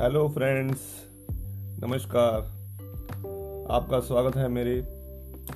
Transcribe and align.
Hello 0.00 0.28
friends 0.28 0.78
नमस्कार। 1.84 2.40
आपका 3.70 4.00
स्वागत 4.00 4.36
है 4.36 4.48
मेरे 4.48 4.82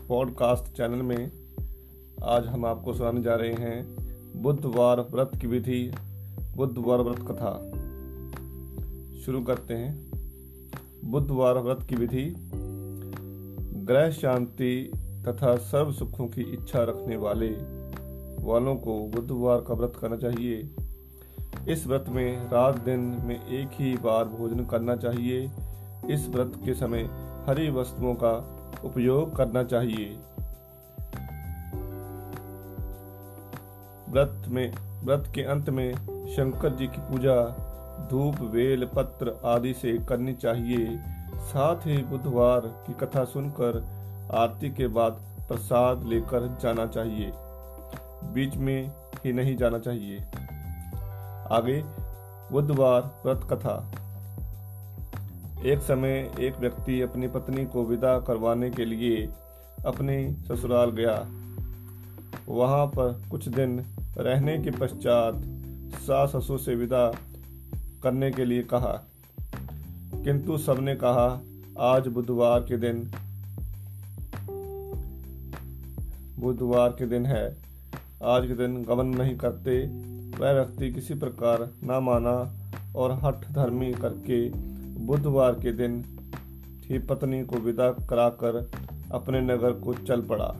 पॉडकास्ट 0.08 0.76
चैनल 0.76 1.02
में। 1.02 1.32
आज 2.22 2.46
हम 2.46 2.66
आपको 2.66 2.94
सुनाने 2.94 3.22
जा 3.22 3.34
रहे 3.34 3.52
हैं 3.52 3.96
बुधवार 4.42 5.00
व्रत 5.00 5.30
की 5.40 5.46
विधि, 5.46 5.92
बुधवार 6.56 6.98
व्रत 6.98 7.18
कथा। 7.18 7.58
शुरू 9.20 9.42
करते 9.42 9.74
हैं। 9.74 10.10
बुधवार 11.04 11.58
व्रत 11.58 11.82
की 11.88 11.96
विधि, 11.96 12.34
ग्रह 13.84 14.10
शांति 14.10 14.92
तथा 15.28 15.56
सर्व 15.56 15.92
सुखों 15.92 16.26
की 16.26 16.42
इच्छा 16.42 16.82
रखने 16.82 17.16
वाले, 17.16 17.50
वालों 18.44 18.76
को 18.76 19.06
बुधवार 19.06 19.60
का 19.60 19.74
व्रत 19.74 19.92
करना 20.00 20.16
चाहिए। 20.16 20.70
इस 21.68 21.86
व्रत 21.86 22.04
में 22.08 22.50
रात 22.50 22.78
दिन 22.78 23.00
में 23.00 23.46
एक 23.46 23.68
ही 23.72 23.96
बार 23.96 24.24
भोजन 24.24 24.66
करना 24.66 24.96
चाहिए। 24.96 25.50
इस 26.10 26.28
व्रत 26.28 26.52
के 26.64 26.74
समय 26.74 27.02
हरी 27.48 27.70
वस्तुओं 27.70 28.14
का 28.14 28.32
उपयोग 28.84 29.36
करना 29.36 29.62
चाहिए। 29.62 30.18
व्रत 34.08 34.48
में, 34.48 34.72
व्रत 35.04 35.32
के 35.34 35.42
अंत 35.42 35.70
में 35.70 35.94
शंकर 36.26 36.74
जी 36.74 36.86
की 36.86 36.98
पूजा, 36.98 37.44
धूप, 38.10 38.40
वेल, 38.40 38.88
पत्र 38.94 39.40
आदि 39.44 39.74
से 39.74 39.98
करनी 39.98 40.32
चाहिए। 40.32 40.98
साथ 41.38 41.76
ही 41.76 42.02
बुधवार 42.02 42.60
की 42.60 42.92
कथा 42.92 43.24
सुनकर 43.24 43.84
आरती 44.34 44.70
के 44.70 44.86
बाद 44.86 45.12
प्रसाद 45.48 46.02
लेकर 46.02 46.58
जाना 46.62 46.86
चाहिए। 46.86 47.32
बीच 48.24 48.56
में 48.56 48.92
ही 49.24 49.32
नहीं 49.32 49.56
जाना 49.56 49.78
चाहिए। 49.78 50.24
आगे, 51.50 51.84
बुधवार 52.52 53.22
व्रत 53.26 53.46
कथा। 53.52 53.92
एक 55.64 55.78
समय 55.78 56.32
एक 56.40 56.56
व्यक्ति 56.60 57.00
अपनी 57.00 57.28
पत्नी 57.28 57.64
को 57.64 57.84
विदा 57.84 58.20
करवाने 58.20 58.70
के 58.70 58.84
लिए 58.84 59.28
अपने 59.86 60.36
ससुराल 60.48 60.90
गया। 60.90 61.26
वहाँ 62.48 62.86
पर 62.86 63.22
कुछ 63.30 63.48
दिन 63.48 63.84
रहने 64.18 64.58
के 64.58 64.70
पश्चात 64.70 65.34
सास 66.00 66.36
ससुर 66.36 66.58
से 66.58 66.74
विदा 66.74 67.14
करने 68.02 68.30
के 68.30 68.44
लिए 68.44 68.62
कहा। 68.62 69.04
किंतु 70.24 70.58
सबने 70.58 70.94
कहा, 70.94 71.40
आज 71.80 72.06
बुधवार 72.06 72.60
के 72.60 72.76
दिन, 72.76 73.10
बुधवार 76.38 76.90
के 76.90 77.06
दिन 77.06 77.26
है। 77.26 77.56
आज 78.24 78.46
के 78.46 78.54
दिन 78.54 78.82
गमन 78.82 79.06
नहीं 79.06 79.36
करते 79.36 79.86
वह 80.38 80.52
व्यक्ति 80.52 80.90
किसी 80.92 81.14
प्रकार 81.14 81.68
न 81.84 81.98
माना 82.02 82.36
और 82.96 83.12
हठ 83.22 83.46
धर्मी 83.52 83.92
करके 83.92 84.48
बुधवार 85.06 85.52
के 85.52 85.72
दिन 85.72 86.04
ही 86.84 86.98
पत्नी 86.98 87.42
को 87.44 87.56
विदा 87.56 87.90
कराकर 88.10 88.56
अपने 89.12 89.40
नगर 89.40 89.72
को 89.80 89.94
चल 89.94 90.22
पड़ा। 90.22 90.54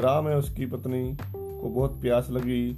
राम 0.00 0.24
में 0.24 0.34
उसकी 0.34 0.66
पत्नी 0.66 1.16
को 1.22 1.68
बहुत 1.68 2.00
प्यास 2.00 2.30
लगी 2.30 2.72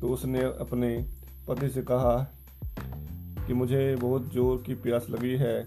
तो 0.00 0.08
उसने 0.08 0.42
अपने 0.60 1.06
पति 1.48 1.68
से 1.68 1.82
कहा 1.82 2.16
कि 3.46 3.54
मुझे 3.54 3.96
बहुत 3.96 4.32
ज़ोर 4.34 4.62
की 4.66 4.74
प्यास 4.74 5.06
लगी 5.10 5.36
है। 5.36 5.60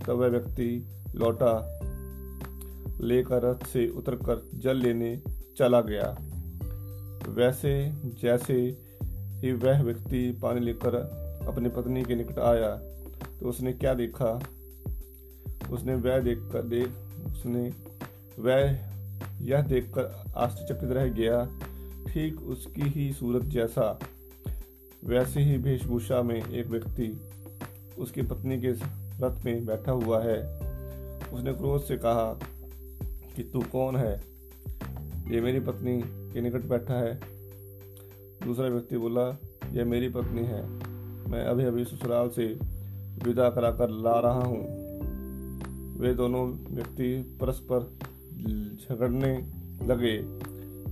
तब 0.00 0.10
वह 0.10 0.28
व्यक्ति 0.28 0.68
लौटा, 1.14 1.54
लेकर 3.00 3.42
रथ 3.42 3.66
से 3.66 3.86
उतरकर 3.88 4.42
जल 4.54 4.76
लेने 4.76 5.16
चला 5.58 5.80
गया। 5.80 6.16
वैसे 7.28 7.92
जैसे 8.22 8.54
ही 9.40 9.52
वह 9.52 9.82
व्यक्ति 9.82 10.38
पानी 10.42 10.60
लेकर 10.60 10.94
अपनी 11.48 11.68
पत्नी 11.68 12.04
के 12.04 12.14
निकट 12.14 12.38
आया 12.38 12.76
तो 13.40 13.48
उसने 13.48 13.72
क्या 13.72 13.94
देखा? 13.94 14.42
उसने 15.70 15.94
वह 15.94 16.18
देख 16.18 16.38
कर 16.38 16.62
देख 16.62 16.88
उसने 17.26 17.72
वह 18.38 18.78
यह 19.40 19.62
देखकर 19.62 20.32
आश्चर्यचकित 20.36 20.90
रह 20.90 21.06
गया, 21.08 21.44
ठीक 22.08 22.40
उसकी 22.40 22.82
ही 22.82 23.12
सूरत 23.12 23.42
जैसा। 23.42 23.98
वैसे 25.04 25.40
ही 25.40 25.56
वेशभूषा 25.56 26.22
में 26.22 26.50
एक 26.50 26.66
व्यक्ति 26.66 27.20
उसकी 27.98 28.22
पत्नी 28.22 28.60
के 28.60 28.70
रथ 29.20 29.44
में 29.44 29.66
बैठा 29.66 29.92
हुआ 29.92 30.22
है। 30.22 30.38
उसने 31.32 31.52
क्रोध 31.52 31.84
से 31.84 31.96
कहा 31.96 32.38
कि, 33.36 33.42
तू 33.42 33.60
कौन 33.60 33.96
है? 33.96 34.31
ये 35.30 35.40
मेरी 35.40 35.60
पत्नी 35.60 36.00
के 36.04 36.40
निकट 36.40 36.64
बैठा 36.64 36.94
है। 36.94 37.14
दूसरा 38.44 38.68
व्यक्ति 38.68 38.98
बोला, 38.98 39.26
यह 39.72 39.84
मेरी 39.84 40.08
पत्नी 40.08 40.44
है। 40.44 40.62
मैं 41.30 41.44
अभी 41.44 41.64
अभी 41.64 41.84
ससुराल 41.84 42.28
से 42.28 42.46
विदा 43.24 43.48
कराकर 43.50 43.90
ला 43.90 44.18
रहा 44.20 44.42
हूँ। 44.42 45.98
वे 46.00 46.14
दोनों 46.14 46.46
व्यक्ति 46.74 47.38
परस्पर 47.40 47.80
झगड़ने 48.80 49.34
लगे। 49.86 50.16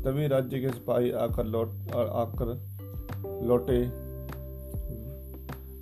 तभी 0.02 0.26
राज्य 0.26 0.60
के 0.60 0.68
सिपाही 0.68 1.10
आकर 1.10 1.46
लौट 1.46 1.68
आकर 1.94 2.52
लौटे। 3.46 3.80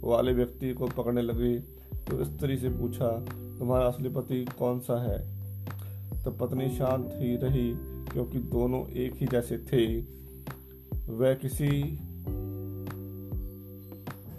वाले 0.03 0.32
व्यक्ति 0.32 0.72
को 0.72 0.87
पकड़ने 0.87 1.22
लगे 1.22 1.58
तो 2.06 2.25
स्त्री 2.25 2.56
से 2.56 2.69
पूछा, 2.70 3.08
तुम्हारा 3.58 3.87
असली 3.87 4.08
पति 4.08 4.44
कौन 4.58 4.81
सा 4.81 5.03
है? 5.03 5.19
तो 6.25 6.31
पत्नी 6.31 6.69
शांत 6.69 7.10
ही 7.14 7.37
रही। 7.37 7.70
क्योंकि 8.12 8.38
दोनों 8.38 8.88
एक 8.88 9.14
ही 9.14 9.26
जैसे 9.26 9.58
थे। 9.58 10.00
वह 11.12 11.34
किसी, 11.34 11.82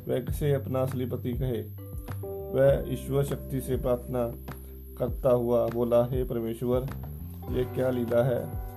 वह 0.08 0.20
किसे 0.20 0.54
अपना 0.54 0.80
असली 0.80 1.06
पति 1.06 1.34
कहे? 1.34 1.62
वह 2.54 2.94
ईश्वर 2.94 3.24
शक्ति 3.24 3.62
से 3.62 3.78
प्रार्थना 3.78 4.28
करता 4.98 5.30
हुआ 5.30 5.68
बोला, 5.68 6.06
हे 6.06 6.24
परमेश्वर, 6.24 6.88
ये 7.52 7.66
क्या 7.66 7.90
लीला 7.90 8.24
है? 8.24 8.70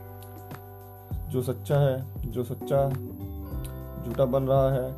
जो 1.30 1.42
सच्चा 1.42 1.78
है, 1.78 2.30
जो 2.30 2.44
सच्चा 2.44 2.90
झूठा 4.04 4.24
बन 4.24 4.42
रहा 4.42 4.72
है, 4.72 4.92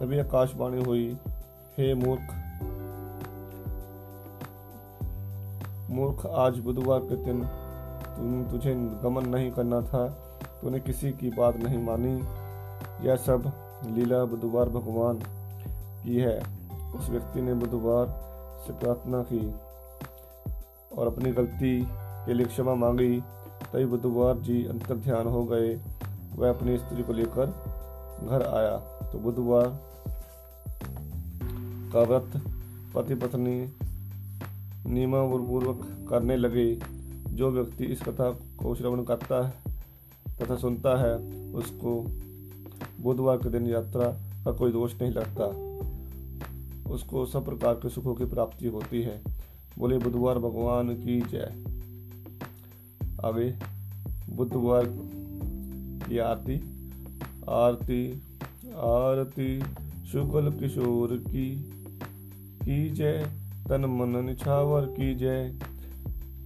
तभी 0.00 0.18
आकाशवाणी 0.18 0.84
हुई। 0.84 1.16
हे 1.78 1.94
मूर्ख 1.94 2.38
मूर्ख, 5.90 6.26
आज 6.26 6.58
बुधवार 6.58 7.00
के 7.00 7.16
दिन 7.16 7.42
तुझे 8.50 8.74
गमन 8.74 9.26
नहीं 9.26 9.52
करना 9.52 9.80
था, 9.80 10.08
तूने 10.62 10.80
किसी 10.80 11.12
की 11.12 11.30
बात 11.30 11.56
नहीं 11.56 11.78
मानी। 11.78 12.14
यह 13.08 13.16
सब 13.16 13.52
लीला 13.86 14.24
बुधवार 14.24 14.68
भगवान 14.68 15.18
की 16.04 16.16
है। 16.16 16.38
उस 16.94 17.10
व्यक्ति 17.10 17.42
ने 17.42 17.54
बुधवार 17.54 18.06
से 18.66 18.72
प्रार्थना 18.72 19.22
की 19.22 19.52
और 20.98 21.06
अपनी 21.06 21.32
गलती 21.32 21.88
के 21.92 22.34
लिए 22.34 22.46
क्षमा 22.46 22.74
मांगी। 22.74 23.20
तभी 23.72 23.86
बुधवार 23.86 24.38
जी 24.38 24.66
अंतर 24.66 24.96
ध्यान 24.96 25.26
हो 25.26 25.44
गए। 25.44 25.80
वह 26.36 26.50
अपनी 26.50 26.78
स्त्री 26.78 27.02
को 27.02 27.12
लेकर 27.12 27.46
घर 28.30 28.42
आया। 28.42 28.76
तो 29.10 29.18
बुधवार 29.18 29.78
का 31.92 32.02
व्रत 32.02 32.32
पति 32.94 33.14
पत्नी 33.14 33.72
नियमपूर्वक 34.86 36.06
करने 36.10 36.36
लगे। 36.36 36.91
जो 37.32 37.50
व्यक्ति 37.50 37.84
इस 37.84 38.02
कथा 38.02 38.30
को 38.30 38.74
श्रवण 38.74 39.04
करता 39.04 39.46
है, 39.46 39.54
तथा 40.40 40.56
सुनता 40.56 41.02
है, 41.02 41.16
उसको 41.52 42.06
बुधवार 43.00 43.36
के 43.36 43.50
दिन 43.50 43.66
यात्रा 43.66 44.04
का 44.44 44.52
कोई 44.52 44.72
दोष 44.72 45.02
नहीं 45.02 45.12
लगता। 45.12 45.72
उसको 46.92 47.26
सब 47.26 47.44
प्रकार 47.44 47.74
के 47.74 47.88
सुखों 47.88 48.14
की 48.14 48.24
प्राप्ति 48.24 48.66
होती 48.66 49.02
है। 49.02 49.22
बोले, 49.78 49.98
बुधवार 49.98 50.38
भगवान 50.38 50.94
की 50.94 51.20
जय। 51.20 51.64
आगे, 53.24 53.54
बुधवार 54.30 54.86
की 56.08 56.18
आरती 56.18 56.60
आरती 57.48 58.22
आरती, 58.76 59.60
शुक्ल 60.06 60.50
किशोर 60.50 61.16
की 61.16 61.56
की 62.64 62.90
जय, 62.90 63.30
तन 63.68 63.84
मन 63.84 64.24
निछावर 64.24 64.86
की 64.86 65.14
जय। 65.14 65.58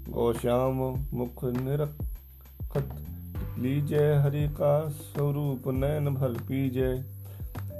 गौश्याम 0.09 0.75
मुख 1.15 1.45
निरखत 1.45 3.07
लीजय 3.59 4.15
हरि 4.15 4.49
का 4.49 4.89
स्वरूप 4.89 5.63
नयन 5.67 6.15
भर 6.15 6.29
पीजय 6.29 7.05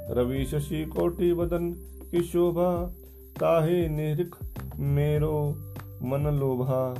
रवि 0.09 0.45
शशि 0.45 0.85
कोटि 0.85 1.33
बदन 1.33 1.71
की 2.11 2.21
शोभा, 2.21 2.93
ताहे 3.39 3.89
निरिख 3.89 4.35
मेरो 4.79 5.55
मन 6.03 6.37
लोभा। 6.39 6.97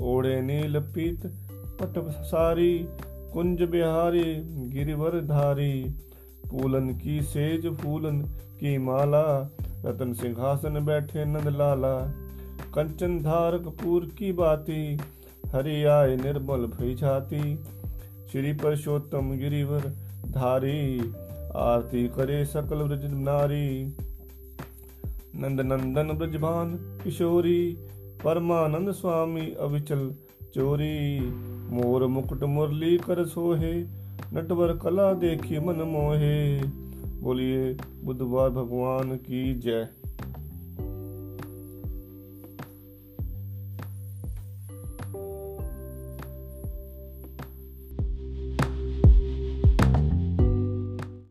ओढ़े 0.00 0.40
नील 0.42 0.78
पीत, 0.78 1.26
पट 1.52 2.10
सारी, 2.10 2.88
कुंज 3.32 3.62
बिहारी, 3.62 4.34
गिरिवर 4.68 5.10
धारी। 5.10 5.96
फूलन 6.50 6.88
की 6.88 7.22
सेज, 7.22 7.76
फूलन 7.76 8.22
की 8.60 8.78
माला, 8.78 9.50
रतन 9.84 10.12
सिंहासन 10.12 10.84
बैठे 10.84 11.24
नंद 11.24 11.48
लाला। 11.48 12.12
कंचन 12.74 13.18
धार 13.18 13.58
कपूर 13.58 14.04
की 14.04 14.32
बाती, 14.32 14.98
हरि 15.46 15.84
आय 15.84 16.16
निर्मल 16.16 16.66
भई 16.66 16.94
जाती। 16.94 17.56
श्री 18.32 18.52
परशोत्तम 18.52 19.30
गिरिवर 19.30 19.80
धारी, 20.28 21.12
आरती 21.56 22.08
करे 22.08 22.44
सकल 22.44 22.82
ब्रज 22.82 23.04
नारी। 23.04 23.96
नंद 25.36 25.60
नंदन 25.60 26.08
ब्रजभान 26.08 26.98
किशोरी, 27.04 27.76
परमानंद 28.24 28.90
स्वामी 28.90 29.54
अविचल 29.60 30.14
चोरी। 30.54 31.20
मोर 31.70 32.06
मुकुट 32.06 32.42
मुरली 32.42 32.98
कर 32.98 33.26
सोहे, 33.26 33.82
नटवर 34.32 34.76
कला 34.76 35.12
देखी 35.12 35.58
मन 35.58 35.74
मोहे। 35.74 36.62
बोलिए, 37.20 37.76
बुधवार 38.04 38.50
भगवान 38.50 39.16
की 39.16 39.54
जय। 39.54 39.88